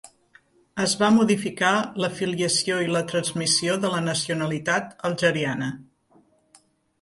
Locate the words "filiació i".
2.19-2.87